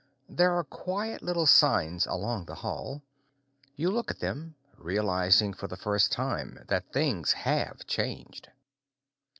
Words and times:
There 0.27 0.57
are 0.57 0.63
quiet 0.63 1.21
little 1.21 1.45
signs 1.45 2.07
along 2.07 2.45
the 2.45 2.55
hall. 2.65 3.03
You 3.75 3.91
look 3.91 4.09
at 4.09 4.17
them, 4.19 4.55
realizing 4.79 5.53
for 5.53 5.67
the 5.67 5.77
first 5.77 6.11
time 6.11 6.65
that 6.69 6.91
things 6.91 7.33
have 7.33 7.85
changed. 7.85 8.49